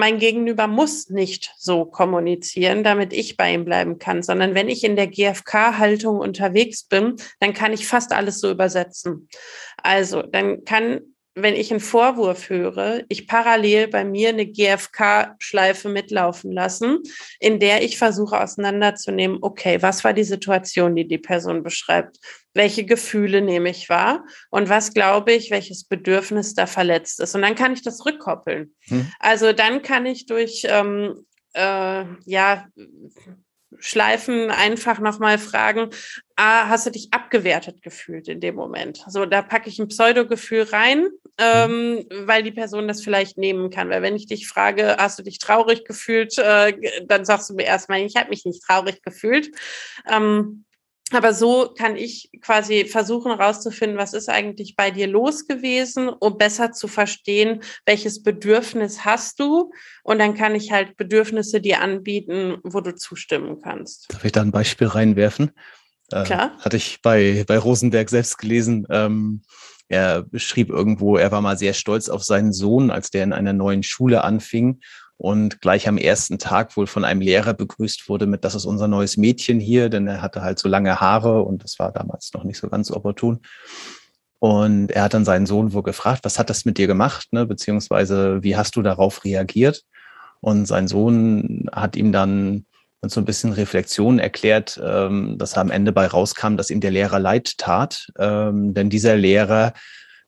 [0.00, 4.82] mein Gegenüber muss nicht so kommunizieren, damit ich bei ihm bleiben kann, sondern wenn ich
[4.82, 9.28] in der GFK-Haltung unterwegs bin, dann kann ich fast alles so übersetzen.
[9.82, 11.02] Also, dann kann
[11.34, 16.98] wenn ich einen Vorwurf höre, ich parallel bei mir eine GFK-Schleife mitlaufen lassen,
[17.38, 22.18] in der ich versuche auseinanderzunehmen, okay, was war die Situation, die die Person beschreibt?
[22.52, 24.24] Welche Gefühle nehme ich wahr?
[24.50, 27.34] Und was glaube ich, welches Bedürfnis da verletzt ist?
[27.36, 28.74] Und dann kann ich das rückkoppeln.
[28.88, 29.12] Hm.
[29.20, 32.66] Also dann kann ich durch, ähm, äh, ja,
[33.78, 35.90] Schleifen einfach nochmal fragen,
[36.36, 39.04] ah, hast du dich abgewertet gefühlt in dem Moment?
[39.06, 43.90] So, da packe ich ein Pseudo-Gefühl rein, ähm, weil die Person das vielleicht nehmen kann.
[43.90, 46.72] Weil wenn ich dich frage, hast du dich traurig gefühlt, äh,
[47.06, 49.50] dann sagst du mir erstmal, ich habe mich nicht traurig gefühlt.
[50.10, 50.64] Ähm,
[51.12, 56.38] aber so kann ich quasi versuchen herauszufinden, was ist eigentlich bei dir los gewesen, um
[56.38, 59.72] besser zu verstehen, welches Bedürfnis hast du.
[60.02, 64.06] Und dann kann ich halt Bedürfnisse dir anbieten, wo du zustimmen kannst.
[64.12, 65.52] Darf ich da ein Beispiel reinwerfen?
[66.12, 66.56] Äh, Klar.
[66.58, 68.86] Äh, hatte ich bei, bei Rosenberg selbst gelesen.
[68.90, 69.42] Ähm,
[69.88, 73.52] er beschrieb irgendwo, er war mal sehr stolz auf seinen Sohn, als der in einer
[73.52, 74.80] neuen Schule anfing
[75.20, 78.88] und gleich am ersten Tag wohl von einem Lehrer begrüßt wurde mit, das ist unser
[78.88, 82.42] neues Mädchen hier, denn er hatte halt so lange Haare und das war damals noch
[82.42, 83.40] nicht so ganz opportun.
[84.38, 87.44] Und er hat dann seinen Sohn wohl gefragt, was hat das mit dir gemacht, ne?
[87.44, 89.82] beziehungsweise wie hast du darauf reagiert?
[90.40, 92.64] Und sein Sohn hat ihm dann
[93.02, 96.80] und so ein bisschen Reflexion erklärt, ähm, dass er am Ende bei rauskam, dass ihm
[96.80, 98.10] der Lehrer leid tat.
[98.18, 99.74] Ähm, denn dieser Lehrer,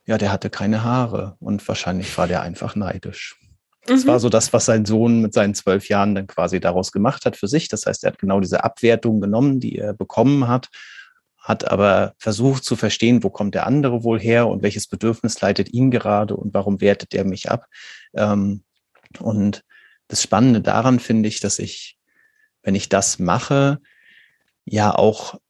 [0.05, 3.39] ja, der hatte keine Haare und wahrscheinlich war der einfach neidisch.
[3.87, 4.09] Das mhm.
[4.09, 7.37] war so das, was sein Sohn mit seinen zwölf Jahren dann quasi daraus gemacht hat
[7.37, 7.69] für sich.
[7.69, 10.69] Das heißt, er hat genau diese Abwertung genommen, die er bekommen hat,
[11.39, 15.73] hat aber versucht zu verstehen, wo kommt der andere wohl her und welches Bedürfnis leitet
[15.73, 17.67] ihn gerade und warum wertet er mich ab.
[18.15, 18.63] Ähm,
[19.19, 19.65] und
[20.07, 21.99] das Spannende daran finde ich, dass ich,
[22.63, 23.81] wenn ich das mache,
[24.65, 25.41] ja auch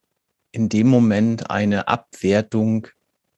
[0.52, 2.88] in dem Moment eine Abwertung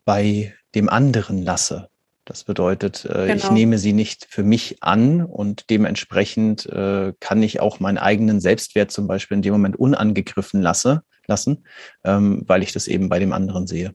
[0.04, 1.88] bei dem anderen lasse.
[2.24, 3.34] Das bedeutet, äh, genau.
[3.34, 8.40] ich nehme sie nicht für mich an und dementsprechend äh, kann ich auch meinen eigenen
[8.40, 11.64] Selbstwert zum Beispiel in dem Moment unangegriffen lasse, lassen,
[12.02, 13.94] ähm, weil ich das eben bei dem anderen sehe.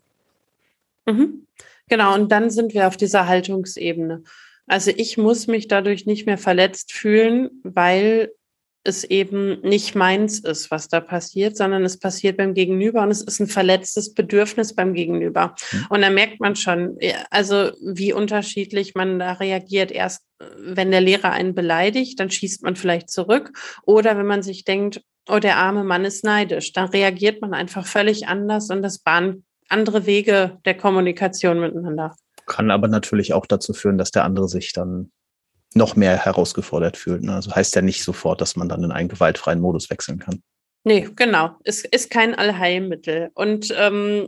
[1.07, 1.47] Mhm.
[1.87, 4.23] Genau, und dann sind wir auf dieser Haltungsebene.
[4.67, 8.31] Also ich muss mich dadurch nicht mehr verletzt fühlen, weil
[8.89, 13.21] es eben nicht meins ist, was da passiert, sondern es passiert beim Gegenüber und es
[13.21, 15.55] ist ein verletztes Bedürfnis beim Gegenüber.
[15.71, 15.85] Mhm.
[15.89, 16.97] Und da merkt man schon,
[17.29, 19.91] also wie unterschiedlich man da reagiert.
[19.91, 20.25] Erst
[20.57, 23.51] wenn der Lehrer einen beleidigt, dann schießt man vielleicht zurück.
[23.83, 27.85] Oder wenn man sich denkt, oh, der arme Mann ist neidisch, dann reagiert man einfach
[27.85, 32.15] völlig anders und das bahnt andere Wege der Kommunikation miteinander.
[32.47, 35.11] Kann aber natürlich auch dazu führen, dass der andere sich dann
[35.73, 37.23] noch mehr herausgefordert fühlt.
[37.23, 37.35] Ne?
[37.35, 40.41] Also heißt ja nicht sofort, dass man dann in einen gewaltfreien Modus wechseln kann.
[40.83, 41.51] Nee, genau.
[41.63, 43.29] Es ist kein Allheilmittel.
[43.33, 44.27] Und ähm,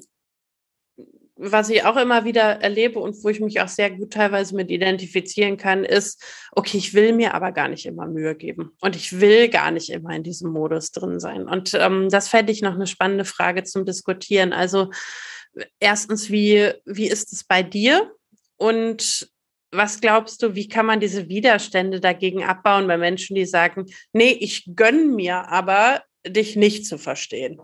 [1.43, 4.69] was ich auch immer wieder erlebe und wo ich mich auch sehr gut teilweise mit
[4.69, 9.19] identifizieren kann, ist, okay, ich will mir aber gar nicht immer Mühe geben und ich
[9.19, 11.47] will gar nicht immer in diesem Modus drin sein.
[11.47, 14.53] Und ähm, das fände ich noch eine spannende Frage zum Diskutieren.
[14.53, 14.91] Also
[15.79, 18.11] erstens, wie, wie ist es bei dir?
[18.57, 19.31] Und
[19.71, 24.31] was glaubst du, wie kann man diese Widerstände dagegen abbauen bei Menschen, die sagen, nee,
[24.31, 27.59] ich gönne mir aber, dich nicht zu verstehen?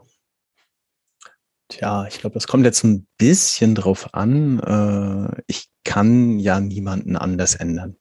[1.70, 4.60] Tja, ich glaube, das kommt jetzt ein bisschen drauf an.
[4.60, 7.98] Äh, ich kann ja niemanden anders ändern.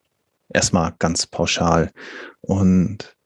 [0.49, 1.91] Erstmal ganz pauschal.
[2.41, 3.17] Und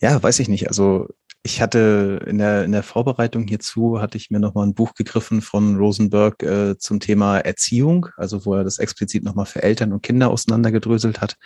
[0.00, 0.68] ja, weiß ich nicht.
[0.68, 1.08] Also
[1.42, 5.40] ich hatte in der, in der Vorbereitung hierzu, hatte ich mir nochmal ein Buch gegriffen
[5.40, 10.02] von Rosenberg äh, zum Thema Erziehung, also wo er das explizit nochmal für Eltern und
[10.02, 11.36] Kinder auseinandergedröselt hat,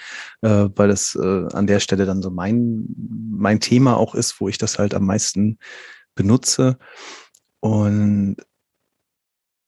[0.41, 2.87] äh, weil das äh, an der Stelle dann so mein,
[3.31, 5.59] mein Thema auch ist, wo ich das halt am meisten
[6.15, 6.79] benutze.
[7.61, 8.37] Und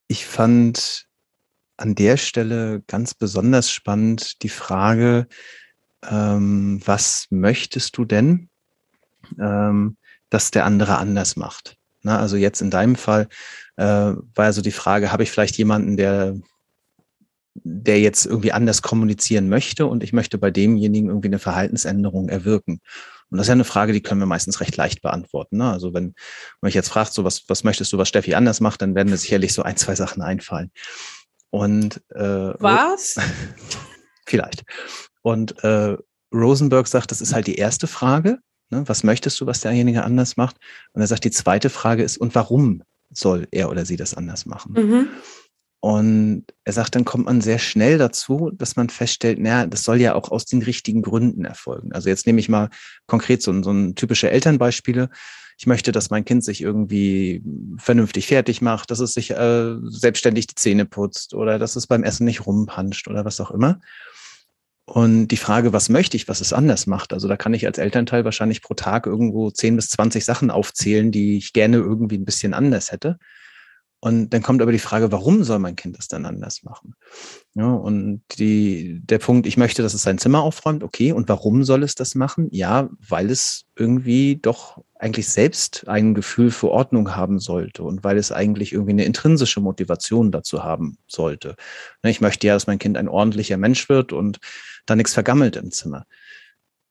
[0.08, 1.06] ich fand
[1.76, 5.26] an der Stelle ganz besonders spannend die Frage,
[6.08, 8.48] ähm, was möchtest du denn?
[9.38, 9.96] Ähm,
[10.34, 11.76] dass der andere anders macht.
[12.02, 13.28] Na, also jetzt in deinem Fall
[13.76, 16.36] äh, war also die Frage, habe ich vielleicht jemanden, der
[17.56, 22.80] der jetzt irgendwie anders kommunizieren möchte und ich möchte bei demjenigen irgendwie eine Verhaltensänderung erwirken.
[23.30, 25.58] Und das ist ja eine Frage, die können wir meistens recht leicht beantworten.
[25.58, 25.70] Ne?
[25.70, 26.14] Also wenn
[26.60, 29.10] man mich jetzt fragt, so was, was möchtest du, was Steffi anders macht, dann werden
[29.10, 30.72] mir sicherlich so ein, zwei Sachen einfallen.
[31.50, 33.20] Und äh, was?
[34.26, 34.64] vielleicht.
[35.22, 35.96] Und äh,
[36.32, 38.40] Rosenberg sagt, das ist halt die erste Frage.
[38.70, 38.84] Ne?
[38.86, 40.56] Was möchtest du, was derjenige anders macht?
[40.92, 44.46] Und er sagt, die zweite Frage ist, und warum soll er oder sie das anders
[44.46, 44.72] machen?
[44.72, 45.08] Mhm.
[45.84, 50.00] Und er sagt, dann kommt man sehr schnell dazu, dass man feststellt, naja, das soll
[50.00, 51.92] ja auch aus den richtigen Gründen erfolgen.
[51.92, 52.70] Also jetzt nehme ich mal
[53.06, 55.10] konkret so, so ein typische Elternbeispiele.
[55.58, 57.42] Ich möchte, dass mein Kind sich irgendwie
[57.76, 62.02] vernünftig fertig macht, dass es sich äh, selbstständig die Zähne putzt oder dass es beim
[62.02, 63.78] Essen nicht rumpanscht oder was auch immer.
[64.86, 67.14] Und die Frage, was möchte ich, was es anders macht?
[67.14, 71.10] Also da kann ich als Elternteil wahrscheinlich pro Tag irgendwo 10 bis 20 Sachen aufzählen,
[71.10, 73.18] die ich gerne irgendwie ein bisschen anders hätte.
[74.04, 76.94] Und dann kommt aber die Frage, warum soll mein Kind das dann anders machen?
[77.54, 81.12] Ja, und die, der Punkt, ich möchte, dass es sein Zimmer aufräumt, okay.
[81.12, 82.48] Und warum soll es das machen?
[82.50, 88.18] Ja, weil es irgendwie doch eigentlich selbst ein Gefühl für Ordnung haben sollte und weil
[88.18, 91.56] es eigentlich irgendwie eine intrinsische Motivation dazu haben sollte.
[92.02, 94.38] Ne, ich möchte ja, dass mein Kind ein ordentlicher Mensch wird und
[94.84, 96.04] da nichts vergammelt im Zimmer.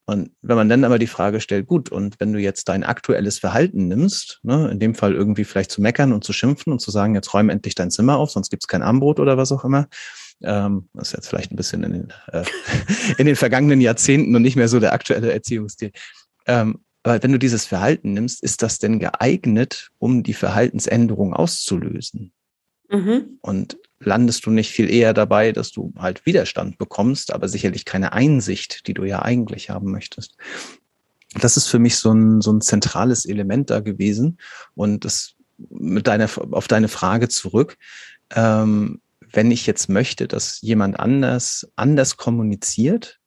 [0.06, 3.40] Und wenn man dann aber die Frage stellt, gut, und wenn du jetzt dein aktuelles
[3.40, 6.92] Verhalten nimmst, ne, in dem Fall irgendwie vielleicht zu meckern und zu schimpfen und zu
[6.92, 9.88] sagen, jetzt räum endlich dein Zimmer auf, sonst gibt's kein Armbrot oder was auch immer,
[10.42, 12.44] ähm, das ist jetzt vielleicht ein bisschen in den, äh,
[13.18, 15.92] in den vergangenen Jahrzehnten und nicht mehr so der aktuelle Erziehungsstil.
[16.48, 22.34] Ähm, aber wenn du dieses Verhalten nimmst, ist das denn geeignet, um die Verhaltensänderung auszulösen?
[22.90, 23.40] Mhm.
[23.42, 28.14] Und landest du nicht viel eher dabei, dass du halt Widerstand bekommst, aber sicherlich keine
[28.14, 30.38] Einsicht, die du ja eigentlich haben möchtest.
[31.36, 34.38] Das ist für mich so ein, so ein zentrales Element da gewesen.
[34.76, 35.36] Und das
[35.70, 37.78] mit deiner, auf deine Frage zurück.
[38.36, 43.20] Ähm, wenn ich jetzt möchte, dass jemand anders anders kommuniziert,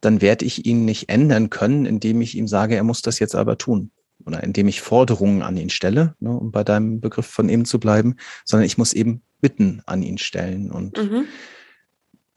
[0.00, 3.34] dann werde ich ihn nicht ändern können, indem ich ihm sage, er muss das jetzt
[3.34, 3.90] aber tun.
[4.24, 7.78] Oder indem ich Forderungen an ihn stelle, ne, um bei deinem Begriff von eben zu
[7.78, 11.26] bleiben, sondern ich muss eben Bitten an ihn stellen und mhm.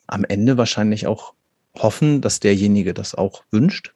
[0.08, 1.34] am Ende wahrscheinlich auch
[1.78, 3.94] hoffen, dass derjenige das auch wünscht.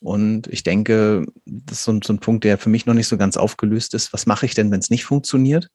[0.00, 3.16] Und ich denke, das ist so, so ein Punkt, der für mich noch nicht so
[3.16, 4.12] ganz aufgelöst ist.
[4.12, 5.70] Was mache ich denn, wenn es nicht funktioniert?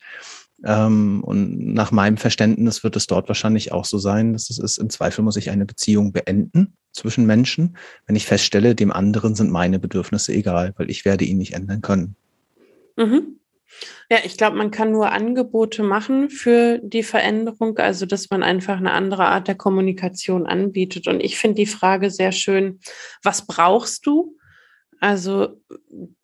[0.66, 4.78] Ähm, und nach meinem Verständnis wird es dort wahrscheinlich auch so sein, dass es ist,
[4.78, 9.50] im Zweifel muss ich eine Beziehung beenden zwischen Menschen, wenn ich feststelle, dem anderen sind
[9.50, 12.16] meine Bedürfnisse egal, weil ich werde ihn nicht ändern können.
[12.98, 13.38] Mhm.
[14.10, 18.78] Ja, ich glaube, man kann nur Angebote machen für die Veränderung, also dass man einfach
[18.78, 21.08] eine andere Art der Kommunikation anbietet.
[21.08, 22.80] Und ich finde die Frage sehr schön,
[23.24, 24.36] was brauchst du?
[25.04, 25.60] Also,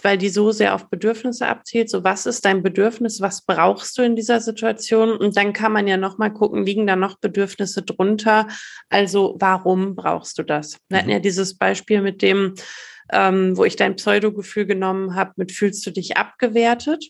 [0.03, 1.89] weil die so sehr auf Bedürfnisse abzielt.
[1.89, 3.21] So, was ist dein Bedürfnis?
[3.21, 5.17] Was brauchst du in dieser Situation?
[5.17, 8.47] Und dann kann man ja nochmal gucken, liegen da noch Bedürfnisse drunter?
[8.89, 10.77] Also, warum brauchst du das?
[10.89, 11.23] Wir hatten ja mhm.
[11.23, 12.53] dieses Beispiel mit dem,
[13.11, 17.03] ähm, wo ich dein Pseudo-Gefühl genommen habe, mit fühlst du dich abgewertet?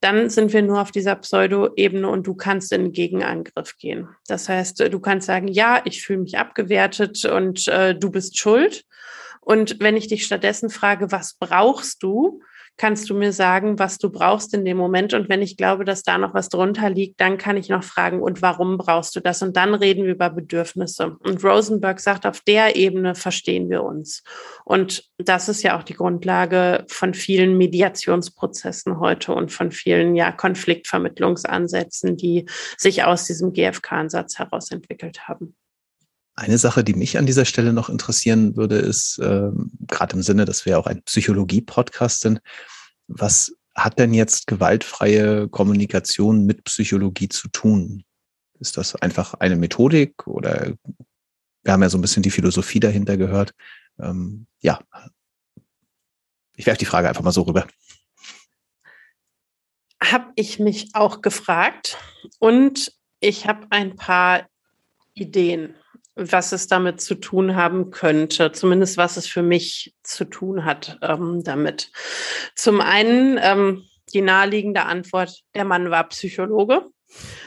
[0.00, 4.08] Dann sind wir nur auf dieser Pseudo-Ebene und du kannst in den Gegenangriff gehen.
[4.26, 8.84] Das heißt, du kannst sagen, ja, ich fühle mich abgewertet und äh, du bist schuld.
[9.46, 12.40] Und wenn ich dich stattdessen frage, was brauchst du,
[12.76, 15.14] kannst du mir sagen, was du brauchst in dem Moment.
[15.14, 18.20] Und wenn ich glaube, dass da noch was drunter liegt, dann kann ich noch fragen,
[18.20, 19.42] und warum brauchst du das?
[19.42, 21.16] Und dann reden wir über Bedürfnisse.
[21.20, 24.24] Und Rosenberg sagt, auf der Ebene verstehen wir uns.
[24.64, 30.32] Und das ist ja auch die Grundlage von vielen Mediationsprozessen heute und von vielen ja,
[30.32, 35.54] Konfliktvermittlungsansätzen, die sich aus diesem GFK-Ansatz heraus entwickelt haben.
[36.36, 40.44] Eine Sache, die mich an dieser Stelle noch interessieren würde, ist, ähm, gerade im Sinne,
[40.44, 42.40] dass wir auch ein Psychologie-Podcast sind,
[43.08, 48.04] was hat denn jetzt gewaltfreie Kommunikation mit Psychologie zu tun?
[48.60, 50.74] Ist das einfach eine Methodik oder
[51.62, 53.52] wir haben ja so ein bisschen die Philosophie dahinter gehört.
[53.98, 54.78] Ähm, ja,
[56.54, 57.66] ich werfe die Frage einfach mal so rüber.
[60.02, 61.98] Habe ich mich auch gefragt
[62.38, 64.48] und ich habe ein paar
[65.14, 65.74] Ideen
[66.16, 70.98] was es damit zu tun haben könnte, zumindest was es für mich zu tun hat
[71.02, 71.92] ähm, damit.
[72.54, 76.86] Zum einen ähm, die naheliegende Antwort, der Mann war Psychologe.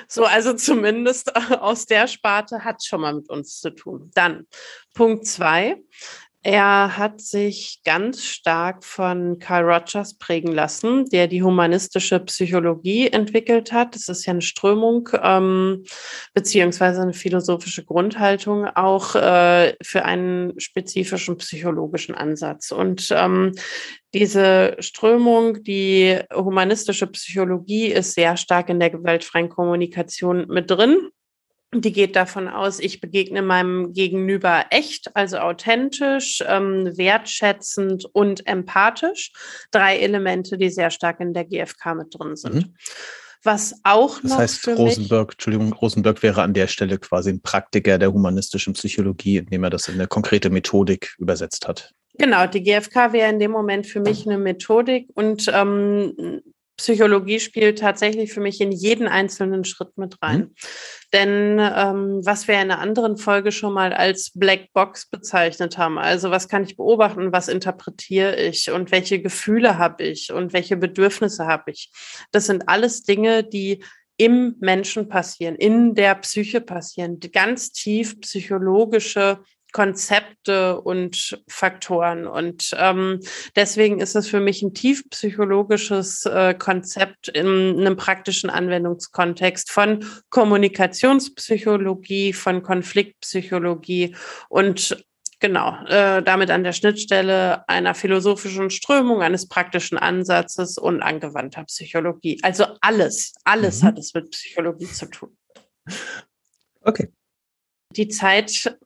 [0.07, 4.11] So, also zumindest aus der Sparte hat schon mal mit uns zu tun.
[4.13, 4.47] Dann
[4.93, 5.77] Punkt zwei.
[6.41, 13.73] Er hat sich ganz stark von Carl Rogers prägen lassen, der die humanistische Psychologie entwickelt
[13.73, 13.93] hat.
[13.93, 15.83] Das ist ja eine Strömung ähm,
[16.33, 22.71] beziehungsweise eine philosophische Grundhaltung auch äh, für einen spezifischen psychologischen Ansatz.
[22.71, 23.51] Und ähm,
[24.13, 31.09] diese Strömung, die humanistische Psychologie, ist sehr stark in der gewaltfreien Kommunikation mit drin.
[31.73, 39.31] Die geht davon aus, ich begegne meinem Gegenüber echt, also authentisch, ähm, wertschätzend und empathisch.
[39.69, 42.55] Drei Elemente, die sehr stark in der GfK mit drin sind.
[42.55, 42.75] Mhm.
[43.43, 44.29] Was auch das noch.
[44.31, 49.37] Das heißt, Rosenberg, Entschuldigung, Rosenberg wäre an der Stelle quasi ein Praktiker der humanistischen Psychologie,
[49.37, 51.93] indem er das in eine konkrete Methodik übersetzt hat.
[52.17, 56.41] Genau, die GfK wäre in dem Moment für mich eine Methodik und ähm,
[56.79, 60.39] Psychologie spielt tatsächlich für mich in jeden einzelnen Schritt mit rein.
[60.39, 60.53] Mhm.
[61.11, 65.97] Denn ähm, was wir in einer anderen Folge schon mal als Black Box bezeichnet haben,
[65.97, 70.77] also was kann ich beobachten, was interpretiere ich und welche Gefühle habe ich und welche
[70.77, 71.91] Bedürfnisse habe ich,
[72.31, 73.83] das sind alles Dinge, die
[74.15, 79.39] im Menschen passieren, in der Psyche passieren, ganz tief psychologische
[79.71, 82.27] Konzepte und Faktoren.
[82.27, 83.19] Und ähm,
[83.55, 90.05] deswegen ist es für mich ein tief psychologisches äh, Konzept in einem praktischen Anwendungskontext von
[90.29, 94.15] Kommunikationspsychologie, von Konfliktpsychologie
[94.49, 95.05] und
[95.39, 102.39] genau, äh, damit an der Schnittstelle einer philosophischen Strömung, eines praktischen Ansatzes und angewandter Psychologie.
[102.43, 103.87] Also alles, alles mhm.
[103.87, 105.37] hat es mit Psychologie zu tun.
[106.81, 107.11] Okay.
[107.95, 108.77] Die Zeit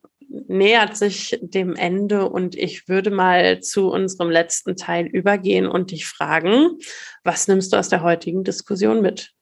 [0.48, 6.06] nähert sich dem Ende und ich würde mal zu unserem letzten Teil übergehen und dich
[6.06, 6.78] fragen,
[7.22, 9.32] was nimmst du aus der heutigen Diskussion mit?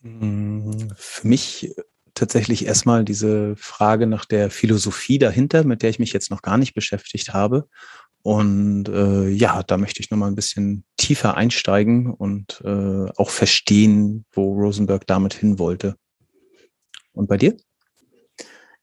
[0.00, 1.74] Mm, für mich
[2.14, 6.58] tatsächlich erstmal diese Frage nach der Philosophie dahinter, mit der ich mich jetzt noch gar
[6.58, 7.68] nicht beschäftigt habe.
[8.22, 14.26] Und äh, ja, da möchte ich nochmal ein bisschen tiefer einsteigen und äh, auch verstehen,
[14.32, 15.96] wo Rosenberg damit hin wollte.
[17.12, 17.56] Und bei dir?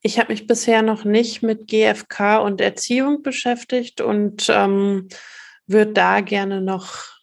[0.00, 5.08] Ich habe mich bisher noch nicht mit GFK und Erziehung beschäftigt und ähm,
[5.66, 7.16] würde da gerne noch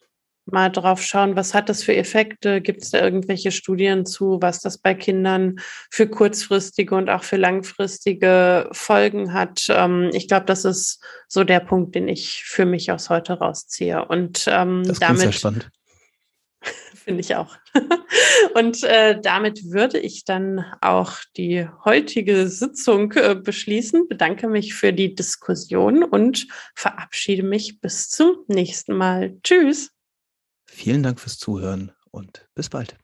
[0.45, 2.61] mal drauf schauen, was hat das für Effekte?
[2.61, 5.59] Gibt es da irgendwelche Studien zu, was das bei Kindern
[5.89, 9.65] für kurzfristige und auch für langfristige Folgen hat?
[9.69, 14.05] Ähm, ich glaube, das ist so der Punkt, den ich für mich aus heute rausziehe.
[14.05, 15.21] Und ähm, das damit.
[15.21, 15.69] Sehr spannend.
[17.04, 17.58] Finde ich auch.
[18.56, 24.08] Und äh, damit würde ich dann auch die heutige Sitzung äh, beschließen.
[24.08, 29.38] Bedanke mich für die Diskussion und verabschiede mich bis zum nächsten Mal.
[29.43, 29.91] Tschüss.
[30.66, 32.95] Vielen Dank fürs Zuhören und bis bald.